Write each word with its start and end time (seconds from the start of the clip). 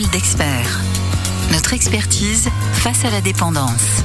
Parole 0.00 0.12
d'expert. 0.12 0.80
Notre 1.52 1.74
expertise 1.74 2.48
face 2.72 3.04
à 3.04 3.10
la 3.10 3.20
dépendance. 3.20 4.02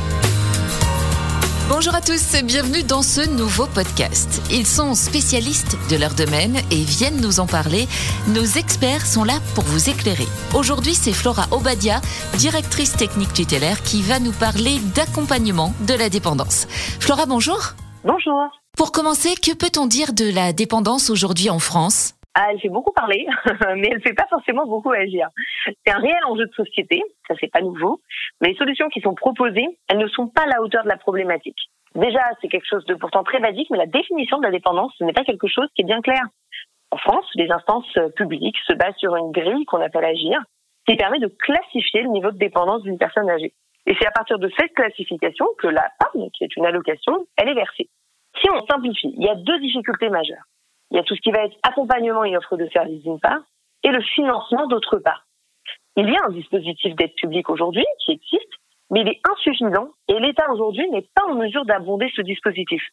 Bonjour 1.70 1.96
à 1.96 2.02
tous, 2.02 2.36
bienvenue 2.44 2.84
dans 2.84 3.02
ce 3.02 3.28
nouveau 3.30 3.66
podcast. 3.68 4.42
Ils 4.52 4.66
sont 4.66 4.94
spécialistes 4.94 5.78
de 5.90 5.96
leur 5.96 6.14
domaine 6.14 6.58
et 6.72 6.84
viennent 6.84 7.22
nous 7.22 7.40
en 7.40 7.46
parler. 7.46 7.88
Nos 8.30 8.44
experts 8.44 9.06
sont 9.06 9.24
là 9.24 9.40
pour 9.54 9.64
vous 9.66 9.90
éclairer. 9.90 10.28
Aujourd'hui, 10.54 10.96
c'est 10.96 11.14
Flora 11.14 11.46
Obadia, 11.52 12.02
directrice 12.38 12.94
technique 12.94 13.34
tutélaire, 13.34 13.82
qui 13.84 14.02
va 14.02 14.20
nous 14.20 14.34
parler 14.34 14.80
d'accompagnement 14.96 15.74
de 15.88 15.94
la 15.94 16.10
dépendance. 16.10 16.68
Flora, 17.00 17.26
bonjour. 17.26 17.74
Bonjour. 18.04 18.50
Pour 18.76 18.92
commencer, 18.92 19.36
que 19.36 19.54
peut-on 19.54 19.86
dire 19.86 20.12
de 20.12 20.30
la 20.30 20.52
dépendance 20.52 21.10
aujourd'hui 21.10 21.50
en 21.50 21.60
France? 21.60 22.15
Ah, 22.38 22.48
elle 22.52 22.60
fait 22.60 22.70
beaucoup 22.70 22.92
parler, 22.92 23.26
mais 23.78 23.90
elle 23.92 24.02
fait 24.02 24.14
pas 24.14 24.28
forcément 24.30 24.66
beaucoup 24.66 24.92
agir. 24.92 25.30
C'est 25.66 25.94
un 25.94 26.00
réel 26.00 26.20
enjeu 26.26 26.46
de 26.46 26.54
société, 26.54 27.02
ça 27.30 27.36
c'est 27.40 27.52
pas 27.52 27.62
nouveau, 27.62 28.02
mais 28.42 28.50
les 28.50 28.56
solutions 28.56 28.90
qui 28.90 29.00
sont 29.00 29.16
proposées, 29.16 29.68
elles 29.88 30.00
ne 30.00 30.08
sont 30.08 30.28
pas 30.28 30.42
à 30.42 30.48
la 30.48 30.62
hauteur 30.62 30.84
de 30.84 30.90
la 30.90 30.98
problématique. 30.98 31.70
Déjà, 31.96 32.20
c'est 32.42 32.50
quelque 32.50 32.68
chose 32.68 32.84
de 32.86 32.96
pourtant 32.96 33.24
très 33.24 33.40
basique, 33.40 33.70
mais 33.72 33.78
la 33.78 33.86
définition 33.86 34.38
de 34.38 34.44
la 34.44 34.52
dépendance, 34.52 34.94
ce 35.00 35.06
n'est 35.06 35.14
pas 35.14 35.24
quelque 35.24 35.48
chose 35.48 35.70
qui 35.76 35.84
est 35.84 35.86
bien 35.86 36.02
clair. 36.02 36.22
En 36.92 36.98
France, 36.98 37.26
les 37.36 37.50
instances 37.50 37.98
publiques 38.18 38.58
se 38.68 38.74
basent 38.74 38.98
sur 38.98 39.16
une 39.16 39.32
grille 39.32 39.64
qu'on 39.66 39.80
appelle 39.80 40.04
agir, 40.04 40.42
qui 40.88 40.98
permet 40.98 41.20
de 41.20 41.28
classifier 41.28 42.02
le 42.02 42.10
niveau 42.10 42.32
de 42.32 42.38
dépendance 42.38 42.84
d'une 42.84 42.98
personne 42.98 43.30
âgée. 43.30 43.54
Et 43.86 43.96
c'est 43.98 44.08
à 44.08 44.12
partir 44.12 44.40
de 44.40 44.52
cette 44.60 44.74
classification 44.74 45.46
que 45.58 45.68
la 45.68 45.90
PAM, 46.00 46.30
qui 46.32 46.44
est 46.44 46.56
une 46.58 46.66
allocation, 46.66 47.26
elle 47.38 47.50
est 47.50 47.56
versée. 47.56 47.88
Si 48.42 48.50
on 48.52 48.66
simplifie, 48.66 49.14
il 49.18 49.24
y 49.24 49.30
a 49.30 49.36
deux 49.36 49.60
difficultés 49.60 50.10
majeures. 50.10 50.44
Il 50.92 50.98
y 50.98 51.00
a 51.00 51.04
tout 51.04 51.16
ce 51.16 51.22
qui 51.22 51.32
va 51.32 51.46
être 51.46 51.58
accompagnement 51.64 52.24
et 52.24 52.38
offre 52.38 52.58
de 52.58 52.68
services 52.70 53.04
d'une 53.04 53.20
part, 53.20 53.42
et 53.84 53.90
le 53.90 54.02
financement 54.02 54.68
d'autre 54.68 54.98
part. 54.98 55.26
Il 55.96 56.10
y 56.10 56.16
a 56.16 56.22
un 56.28 56.32
dispositif 56.32 56.96
d'aide 56.96 57.14
publique 57.16 57.50
aujourd'hui 57.50 57.86
qui 58.04 58.12
existe, 58.12 58.54
mais 58.92 59.02
il 59.02 59.08
est 59.08 59.22
insuffisant 59.32 59.90
et 60.08 60.20
l'État 60.20 60.52
aujourd'hui 60.52 60.88
n'est 60.90 61.08
pas 61.16 61.24
en 61.28 61.36
mesure 61.36 61.66
d'abonder 61.66 62.12
ce 62.16 62.22
dispositif. 62.22 62.84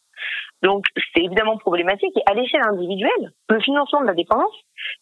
Donc 0.61 0.85
c'est 0.95 1.23
évidemment 1.23 1.57
problématique 1.57 2.15
et 2.15 2.31
à 2.31 2.33
l'échelle 2.33 2.63
individuelle, 2.67 3.31
le 3.49 3.59
financement 3.59 4.01
de 4.01 4.07
la 4.07 4.13
dépendance, 4.13 4.55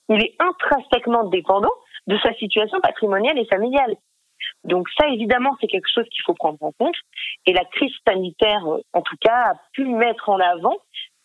il 0.09 0.21
est 0.21 0.35
intrinsèquement 0.39 1.25
dépendant 1.25 1.71
de 2.07 2.17
sa 2.17 2.33
situation 2.33 2.79
patrimoniale 2.81 3.37
et 3.37 3.45
familiale. 3.45 3.95
Donc 4.63 4.87
ça, 4.97 5.07
évidemment, 5.07 5.55
c'est 5.61 5.67
quelque 5.67 5.89
chose 5.93 6.07
qu'il 6.09 6.23
faut 6.23 6.33
prendre 6.33 6.57
en 6.61 6.71
compte. 6.71 6.95
Et 7.45 7.53
la 7.53 7.65
crise 7.65 7.93
sanitaire, 8.07 8.65
en 8.93 9.01
tout 9.01 9.15
cas, 9.21 9.51
a 9.51 9.53
pu 9.73 9.85
mettre 9.85 10.29
en 10.29 10.39
avant 10.39 10.77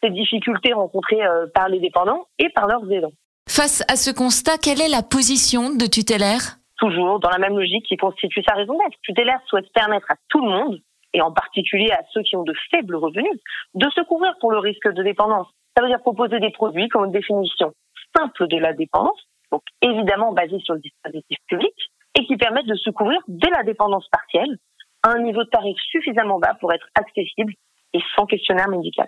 ces 0.03 0.11
difficultés 0.11 0.73
rencontrées 0.73 1.25
euh, 1.25 1.47
par 1.55 1.69
les 1.69 1.81
dépendants 1.81 2.27
et 2.39 2.49
par 2.51 2.67
leurs 2.67 2.91
aidants. 2.91 3.13
Face 3.49 3.85
à 3.89 3.97
ce 3.97 4.11
constat, 4.11 4.59
quelle 4.59 4.81
est 4.81 4.89
la 4.89 5.03
position 5.03 5.75
de 5.75 5.87
tutélaire 5.87 6.59
Toujours 6.79 7.21
dans 7.21 7.31
la 7.31 7.39
même 7.39 7.57
logique 7.57 7.87
qui 7.87 7.97
constitue 7.97 8.43
sa 8.47 8.55
raison 8.55 8.75
d'être. 8.75 8.99
Tutélaire 9.03 9.41
souhaite 9.47 9.73
permettre 9.73 10.11
à 10.11 10.17
tout 10.29 10.45
le 10.45 10.51
monde, 10.51 10.79
et 11.15 11.23
en 11.23 11.33
particulier 11.33 11.91
à 11.93 12.03
ceux 12.13 12.23
qui 12.23 12.37
ont 12.37 12.43
de 12.43 12.55
faibles 12.71 12.97
revenus, 12.97 13.41
de 13.75 13.89
se 13.91 14.03
couvrir 14.03 14.35
pour 14.41 14.51
le 14.51 14.59
risque 14.59 14.93
de 14.93 15.03
dépendance. 15.03 15.47
Ça 15.77 15.83
veut 15.83 15.89
dire 15.89 16.01
proposer 16.01 16.39
des 16.41 16.51
produits 16.51 16.89
comme 16.89 17.07
une 17.07 17.13
définition 17.13 17.73
simple 18.17 18.49
de 18.49 18.59
la 18.59 18.73
dépendance, 18.73 19.21
donc 19.51 19.63
évidemment 19.81 20.33
basée 20.33 20.59
sur 20.61 20.75
le 20.75 20.81
dispositif 20.81 21.39
public, 21.47 21.75
et 22.19 22.27
qui 22.27 22.37
permettent 22.37 22.67
de 22.67 22.75
se 22.77 22.91
couvrir 22.91 23.21
dès 23.29 23.51
la 23.51 23.63
dépendance 23.63 24.09
partielle 24.09 24.59
à 25.03 25.11
un 25.11 25.23
niveau 25.23 25.45
de 25.45 25.49
tarif 25.49 25.77
suffisamment 25.91 26.39
bas 26.39 26.55
pour 26.61 26.73
être 26.73 26.89
accessible 26.95 27.53
et 27.93 28.01
sans 28.15 28.27
questionnaire 28.27 28.69
médical. 28.69 29.07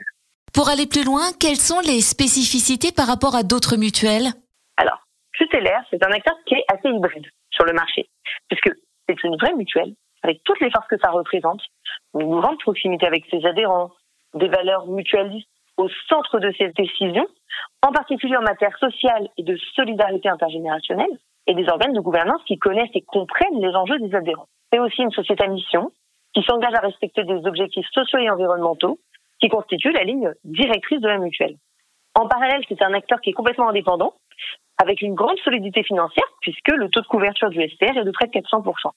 Pour 0.59 0.71
aller 0.71 0.91
plus 0.91 1.05
loin, 1.07 1.31
quelles 1.39 1.63
sont 1.71 1.79
les 1.87 2.03
spécificités 2.03 2.91
par 2.91 3.07
rapport 3.07 3.37
à 3.37 3.45
d'autres 3.45 3.79
mutuelles? 3.79 4.35
Alors, 4.77 4.99
Tutélaire, 5.31 5.85
c'est 5.89 6.05
un 6.05 6.11
acteur 6.11 6.35
qui 6.47 6.55
est 6.55 6.65
assez 6.67 6.91
hybride 6.91 7.31
sur 7.53 7.65
le 7.65 7.75
marché, 7.75 8.11
puisque 8.49 8.75
c'est 9.07 9.23
une 9.23 9.37
vraie 9.37 9.55
mutuelle, 9.55 9.95
avec 10.25 10.43
toutes 10.43 10.59
les 10.59 10.73
forces 10.73 10.89
que 10.89 10.99
ça 10.99 11.13
représente, 11.13 11.63
une 12.19 12.41
grande 12.41 12.59
proximité 12.59 13.07
avec 13.07 13.23
ses 13.31 13.47
adhérents, 13.47 13.93
des 14.35 14.49
valeurs 14.49 14.89
mutualistes 14.89 15.47
au 15.77 15.89
centre 16.09 16.41
de 16.41 16.51
ses 16.59 16.73
décisions, 16.75 17.29
en 17.87 17.93
particulier 17.93 18.37
en 18.37 18.43
matière 18.43 18.77
sociale 18.79 19.29
et 19.37 19.45
de 19.45 19.57
solidarité 19.77 20.29
intergénérationnelle, 20.29 21.21
et 21.47 21.55
des 21.55 21.69
organes 21.69 21.93
de 21.93 22.01
gouvernance 22.01 22.43
qui 22.49 22.59
connaissent 22.59 22.91
et 22.95 23.03
comprennent 23.03 23.61
les 23.61 23.77
enjeux 23.77 24.01
des 24.01 24.13
adhérents. 24.13 24.49
C'est 24.73 24.81
aussi 24.81 25.03
une 25.03 25.13
société 25.13 25.45
à 25.45 25.47
mission 25.47 25.93
qui 26.35 26.43
s'engage 26.43 26.75
à 26.75 26.81
respecter 26.81 27.23
des 27.23 27.47
objectifs 27.47 27.87
sociaux 27.93 28.19
et 28.19 28.29
environnementaux 28.29 28.99
qui 29.41 29.49
constitue 29.49 29.93
la 29.93 30.05
ligne 30.05 30.33
directrice 30.45 31.01
de 31.01 31.09
la 31.09 31.19
mutuelle. 31.19 31.57
En 32.15 32.27
parallèle, 32.27 32.63
c'est 32.69 32.83
un 32.83 32.95
acteur 32.95 33.21
qui 33.21 33.31
est 33.31 33.35
complètement 33.35 33.69
indépendant, 33.69 34.15
avec 34.83 35.03
une 35.03 35.15
grande 35.15 35.39
solidité 35.41 35.83
financière, 35.83 36.27
puisque 36.41 36.69
le 36.69 36.89
taux 36.89 37.01
de 37.01 37.07
couverture 37.07 37.51
du 37.51 37.61
SPR 37.69 37.97
est 37.97 38.05
de 38.05 38.11
près 38.11 38.27
de 38.27 38.33
400%. 38.33 38.91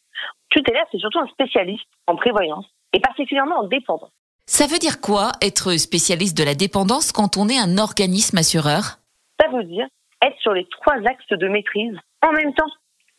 Tutélaire, 0.50 0.85
c'est 0.91 1.00
surtout 1.00 1.19
un 1.19 1.28
spécialiste 1.28 1.88
en 2.07 2.16
prévoyance, 2.16 2.66
et 2.94 3.00
particulièrement 3.00 3.59
en 3.59 3.68
dépendance. 3.68 4.12
Ça 4.46 4.68
veut 4.68 4.80
dire 4.80 5.01
quoi, 5.01 5.31
être 5.41 5.78
spécialiste 5.78 6.38
de 6.38 6.44
la 6.44 6.56
dépendance 6.56 7.12
quand 7.12 7.38
on 7.38 7.47
est 7.47 7.57
un 7.57 7.78
organisme 7.78 8.38
assureur? 8.38 8.97
Ça 9.40 9.47
veut 9.50 9.63
dire 9.63 9.88
être 10.24 10.38
sur 10.40 10.53
les 10.53 10.68
trois 10.68 10.97
axes 11.06 11.31
de 11.31 11.47
maîtrise 11.47 11.97
en 12.22 12.31
même 12.31 12.53
temps. 12.53 12.69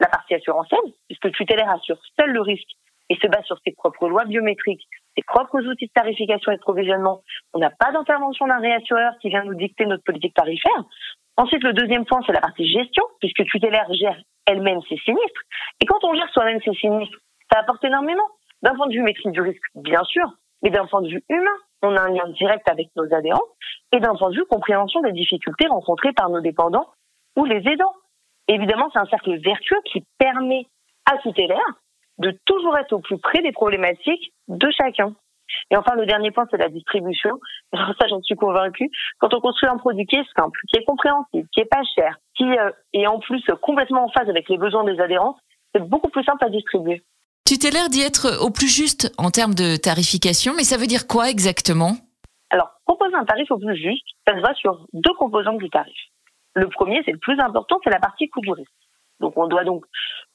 La 0.01 0.09
partie 0.09 0.35
assurantielle, 0.35 0.93
puisque 1.09 1.33
Tutélaire 1.33 1.71
assure 1.71 1.99
seul 2.19 2.31
le 2.31 2.41
risque 2.41 2.71
et 3.09 3.17
se 3.17 3.27
base 3.29 3.45
sur 3.45 3.59
ses 3.65 3.73
propres 3.73 4.09
lois 4.09 4.25
biométriques, 4.25 4.87
ses 5.17 5.23
propres 5.23 5.61
outils 5.67 5.87
de 5.87 5.93
tarification 5.93 6.53
et 6.53 6.57
de 6.57 6.61
provisionnement. 6.61 7.23
On 7.55 7.59
n'a 7.59 7.71
pas 7.71 7.93
d'intervention 7.93 8.47
d'un 8.47 8.61
réassureur 8.61 9.13
qui 9.21 9.29
vient 9.29 9.45
nous 9.45 9.55
dicter 9.55 9.87
notre 9.87 10.05
politique 10.05 10.35
tarifaire. 10.35 10.85
Ensuite, 11.37 11.63
le 11.63 11.73
deuxième 11.73 12.05
point, 12.05 12.21
c'est 12.27 12.33
la 12.33 12.41
partie 12.41 12.67
gestion, 12.67 13.05
puisque 13.21 13.45
Tutélaire 13.45 13.93
gère 13.93 14.17
elle-même 14.47 14.81
ses 14.89 14.97
sinistres. 14.99 15.43
Et 15.81 15.87
quand 15.87 16.05
on 16.05 16.15
gère 16.15 16.29
soi-même 16.31 16.61
ses 16.63 16.75
sinistres, 16.75 17.19
ça 17.53 17.61
apporte 17.61 17.85
énormément. 17.85 18.27
D'un 18.63 18.75
point 18.75 18.87
de 18.87 18.93
vue 18.93 19.03
maîtrise 19.03 19.33
du 19.33 19.41
risque, 19.41 19.65
bien 19.75 20.05
sûr, 20.05 20.25
mais 20.63 20.71
d'un 20.71 20.87
point 20.87 21.03
de 21.03 21.09
vue 21.09 21.25
humain, 21.29 21.57
on 21.83 21.97
a 21.97 22.01
un 22.03 22.11
lien 22.11 22.29
direct 22.29 22.69
avec 22.71 22.89
nos 22.97 23.13
adhérents, 23.13 23.41
et 23.93 23.99
d'un 23.99 24.15
point 24.15 24.31
de 24.31 24.37
vue 24.37 24.45
compréhension 24.47 25.01
des 25.01 25.13
difficultés 25.13 25.67
rencontrées 25.67 26.13
par 26.13 26.31
nos 26.31 26.41
dépendants 26.41 26.87
ou 27.37 27.45
les 27.45 27.67
aidants. 27.69 27.95
Évidemment, 28.49 28.89
c'est 28.93 29.01
un 29.01 29.07
cercle 29.07 29.37
vertueux 29.41 29.81
qui 29.87 30.05
permet 30.19 30.67
à 31.11 31.19
Tutélaire 31.19 31.59
de 32.19 32.37
toujours 32.45 32.77
être 32.79 32.93
au 32.93 33.01
plus 33.01 33.19
près 33.19 33.43
des 33.43 33.53
problématiques 33.53 34.33
de 34.49 34.69
chacun. 34.71 35.15
Et 35.71 35.77
enfin, 35.77 35.95
le 35.97 36.07
dernier 36.07 36.31
point, 36.31 36.47
c'est 36.51 36.57
la 36.57 36.69
distribution. 36.69 37.39
ça, 37.73 38.07
j'en 38.09 38.21
suis 38.23 38.37
convaincue. 38.37 38.91
Quand 39.19 39.35
on 39.35 39.41
construit 39.41 39.69
un 39.69 39.77
produit 39.77 40.07
qui 40.07 40.17
est 40.17 40.27
simple, 40.37 40.59
qui 40.69 40.79
est 40.79 40.85
compréhensible, 40.85 41.49
qui 41.53 41.61
est 41.61 41.71
pas 41.71 41.83
cher, 41.95 42.19
qui 42.37 42.45
euh, 42.45 42.71
est 42.93 43.07
en 43.07 43.19
plus 43.19 43.43
complètement 43.61 44.05
en 44.05 44.09
phase 44.09 44.29
avec 44.29 44.49
les 44.49 44.59
besoins 44.59 44.85
des 44.85 44.99
adhérents, 45.01 45.37
c'est 45.75 45.83
beaucoup 45.83 46.09
plus 46.09 46.25
simple 46.25 46.45
à 46.45 46.49
distribuer. 46.49 47.03
Tu 47.47 47.59
t'es 47.59 47.71
l'air 47.71 47.89
d'y 47.89 48.03
être 48.03 48.43
au 48.43 48.51
plus 48.51 48.73
juste 48.75 49.13
en 49.19 49.31
termes 49.31 49.55
de 49.55 49.77
tarification, 49.77 50.55
mais 50.57 50.65
ça 50.65 50.77
veut 50.77 50.87
dire 50.87 51.07
quoi 51.07 51.29
exactement? 51.29 51.97
Alors, 52.51 52.71
proposer 52.87 53.15
un 53.15 53.25
tarif 53.25 53.51
au 53.51 53.59
plus 53.59 53.77
juste, 53.77 54.07
ça 54.27 54.35
se 54.35 54.41
voit 54.41 54.55
sur 54.55 54.87
deux 54.93 55.15
composantes 55.19 55.59
du 55.59 55.69
tarif. 55.71 55.97
Le 56.55 56.69
premier, 56.69 57.03
c'est 57.05 57.13
le 57.13 57.19
plus 57.19 57.39
important, 57.41 57.79
c'est 57.83 57.91
la 57.91 57.99
partie 57.99 58.29
coût 58.29 58.41
du 58.41 58.53
risque. 58.53 58.71
Donc, 59.21 59.37
on 59.37 59.49
doit 59.49 59.65
donc 59.65 59.85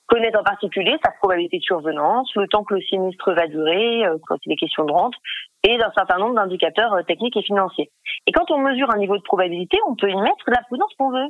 connaître 0.08 0.40
en 0.40 0.44
particulier 0.44 0.98
sa 1.04 1.12
probabilité 1.12 1.58
de 1.58 1.64
survenance, 1.64 2.34
le 2.36 2.48
temps 2.48 2.64
que 2.64 2.76
le 2.76 2.82
sinistre 2.82 3.34
va 3.34 3.48
durer, 3.48 4.06
euh, 4.06 4.18
quand 4.28 4.38
il 4.46 4.54
est 4.54 4.56
question 4.56 4.86
de 4.86 4.92
rente, 4.92 5.16
et 5.64 5.78
d'un 5.78 5.92
certain 5.92 6.18
nombre 6.18 6.36
d'indicateurs 6.36 6.94
euh, 6.94 7.04
techniques 7.04 7.38
et 7.38 7.44
financiers. 7.44 7.92
Et 8.26 8.32
quand 8.32 8.50
on 8.52 8.60
mesure 8.60 8.90
un 8.94 8.98
niveau 8.98 9.18
de 9.18 9.24
probabilité, 9.24 9.78
on 9.88 9.96
peut 9.96 10.10
y 10.10 10.16
mettre 10.16 10.46
la 10.48 10.62
prudence 10.64 10.94
qu'on 10.98 11.12
veut. 11.12 11.30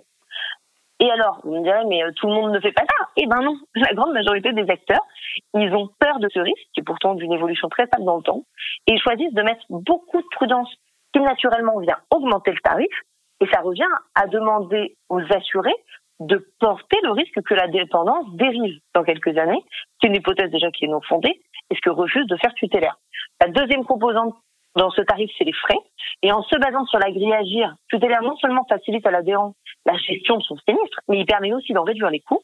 Et 0.99 1.11
alors, 1.11 1.41
vous 1.43 1.55
me 1.55 1.63
direz, 1.63 1.85
mais 1.85 2.03
euh, 2.03 2.11
tout 2.15 2.27
le 2.27 2.33
monde 2.33 2.51
ne 2.51 2.59
fait 2.59 2.71
pas 2.71 2.83
ça. 2.83 3.07
Eh 3.17 3.27
ben 3.27 3.41
non, 3.41 3.57
la 3.75 3.93
grande 3.93 4.13
majorité 4.13 4.53
des 4.53 4.69
acteurs, 4.69 5.05
ils 5.53 5.73
ont 5.73 5.89
peur 5.99 6.19
de 6.19 6.29
ce 6.29 6.39
risque, 6.39 6.67
qui 6.73 6.81
est 6.81 6.83
pourtant 6.83 7.15
d'une 7.15 7.33
évolution 7.33 7.69
très 7.69 7.87
stable 7.87 8.05
dans 8.05 8.17
le 8.17 8.23
temps, 8.23 8.43
et 8.87 8.93
ils 8.93 9.01
choisissent 9.01 9.33
de 9.33 9.41
mettre 9.41 9.63
beaucoup 9.69 10.21
de 10.21 10.27
prudence, 10.31 10.69
qui 11.13 11.19
naturellement 11.21 11.79
vient 11.79 11.97
augmenter 12.11 12.51
le 12.51 12.59
tarif, 12.59 12.93
et 13.39 13.47
ça 13.47 13.61
revient 13.61 13.87
à 14.15 14.27
demander 14.27 14.97
aux 15.09 15.21
assurés 15.33 15.75
de 16.19 16.47
porter 16.59 16.97
le 17.03 17.11
risque 17.11 17.41
que 17.43 17.53
la 17.53 17.67
dépendance 17.67 18.25
dérive 18.33 18.79
dans 18.95 19.03
quelques 19.03 19.37
années. 19.37 19.63
C'est 20.01 20.07
une 20.07 20.15
hypothèse 20.15 20.51
déjà 20.51 20.71
qui 20.71 20.85
est 20.85 20.89
non 20.89 21.01
fondée 21.01 21.41
et 21.69 21.75
ce 21.75 21.81
que 21.81 21.89
refuse 21.89 22.25
de 22.27 22.37
faire 22.37 22.53
tutélaire. 22.53 22.97
La 23.41 23.49
deuxième 23.49 23.85
composante 23.85 24.35
dans 24.75 24.91
ce 24.91 25.01
tarif, 25.01 25.29
c'est 25.37 25.43
les 25.43 25.53
frais. 25.53 25.79
Et 26.21 26.31
en 26.31 26.43
se 26.43 26.55
basant 26.57 26.85
sur 26.85 26.99
la 26.99 27.11
grille 27.11 27.33
Agir, 27.33 27.75
tutélaire 27.89 28.21
non 28.21 28.35
seulement 28.37 28.65
facilite 28.69 29.05
à 29.05 29.11
l'adhérent 29.11 29.55
la 29.85 29.97
gestion 29.97 30.37
de 30.37 30.43
son 30.43 30.55
sinistre, 30.67 30.99
mais 31.07 31.19
il 31.19 31.25
permet 31.25 31.53
aussi 31.53 31.73
d'en 31.73 31.83
réduire 31.83 32.09
les 32.09 32.19
coûts, 32.19 32.41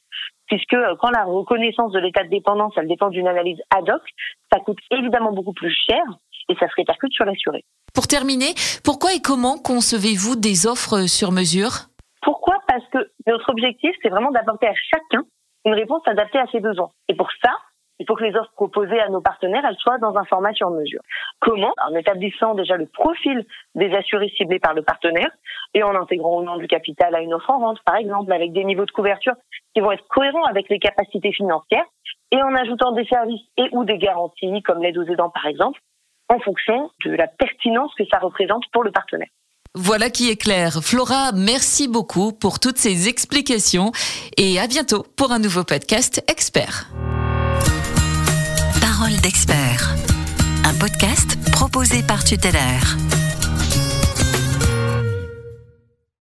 puisque 0.47 0.73
euh, 0.73 0.95
quand 0.99 1.09
la 1.11 1.25
reconnaissance 1.25 1.91
de 1.91 1.99
l'état 1.99 2.23
de 2.23 2.29
dépendance, 2.29 2.73
elle 2.77 2.87
dépend 2.87 3.09
d'une 3.09 3.27
analyse 3.27 3.59
ad 3.75 3.89
hoc, 3.89 4.01
ça 4.51 4.59
coûte 4.59 4.79
évidemment 4.91 5.31
beaucoup 5.31 5.53
plus 5.53 5.73
cher 5.87 6.01
et 6.49 6.55
ça 6.55 6.67
se 6.67 6.75
répercute 6.75 7.13
sur 7.13 7.25
l'assuré. 7.25 7.63
Pour 7.93 8.07
terminer, 8.07 8.53
pourquoi 8.83 9.13
et 9.13 9.21
comment 9.21 9.57
concevez-vous 9.57 10.35
des 10.35 10.65
offres 10.65 11.07
sur 11.07 11.31
mesure? 11.31 11.89
Pourquoi 12.21 12.55
que 12.93 13.11
notre 13.27 13.49
objectif, 13.49 13.95
c'est 14.01 14.09
vraiment 14.09 14.31
d'apporter 14.31 14.67
à 14.67 14.73
chacun 14.75 15.23
une 15.65 15.73
réponse 15.73 16.01
adaptée 16.05 16.39
à 16.39 16.47
ses 16.47 16.59
besoins. 16.59 16.91
Et 17.07 17.15
pour 17.15 17.29
ça, 17.43 17.51
il 17.99 18.05
faut 18.07 18.15
que 18.15 18.23
les 18.23 18.35
offres 18.35 18.51
proposées 18.55 18.99
à 18.99 19.09
nos 19.09 19.21
partenaires, 19.21 19.63
soient 19.79 19.97
dans 19.99 20.15
un 20.17 20.25
format 20.25 20.53
sur 20.53 20.69
mesure. 20.71 21.01
Comment? 21.39 21.73
En 21.87 21.95
établissant 21.95 22.55
déjà 22.55 22.75
le 22.75 22.87
profil 22.87 23.45
des 23.75 23.93
assurés 23.93 24.29
ciblés 24.35 24.59
par 24.59 24.73
le 24.73 24.81
partenaire 24.81 25.29
et 25.73 25.83
en 25.83 25.95
intégrant 25.95 26.37
au 26.37 26.43
nom 26.43 26.57
du 26.57 26.67
capital 26.67 27.15
à 27.15 27.21
une 27.21 27.33
offre 27.33 27.49
en 27.49 27.59
vente, 27.59 27.79
par 27.85 27.95
exemple, 27.95 28.31
avec 28.33 28.51
des 28.51 28.63
niveaux 28.63 28.85
de 28.85 28.91
couverture 28.91 29.35
qui 29.73 29.81
vont 29.81 29.91
être 29.91 30.07
cohérents 30.07 30.45
avec 30.45 30.69
les 30.69 30.79
capacités 30.79 31.31
financières 31.31 31.85
et 32.31 32.41
en 32.41 32.53
ajoutant 32.55 32.91
des 32.91 33.05
services 33.05 33.45
et 33.57 33.69
ou 33.71 33.85
des 33.85 33.97
garanties 33.97 34.61
comme 34.63 34.81
l'aide 34.81 34.97
aux 34.97 35.05
aidants, 35.05 35.29
par 35.29 35.45
exemple, 35.45 35.79
en 36.29 36.39
fonction 36.39 36.89
de 37.05 37.11
la 37.11 37.27
pertinence 37.27 37.93
que 37.95 38.05
ça 38.05 38.17
représente 38.17 38.63
pour 38.71 38.83
le 38.83 38.91
partenaire. 38.91 39.29
Voilà 39.75 40.11
qui 40.11 40.29
est 40.29 40.35
clair. 40.35 40.83
Flora, 40.83 41.31
merci 41.33 41.87
beaucoup 41.87 42.31
pour 42.31 42.59
toutes 42.59 42.77
ces 42.77 43.07
explications 43.07 43.91
et 44.37 44.59
à 44.59 44.67
bientôt 44.67 45.03
pour 45.15 45.31
un 45.31 45.39
nouveau 45.39 45.63
podcast 45.63 46.23
expert. 46.27 46.91
Parole 48.79 49.17
d'expert. 49.23 49.95
Un 50.63 50.75
podcast 50.75 51.39
proposé 51.51 52.03
par 52.03 52.23
Tutellaire. 52.23 52.97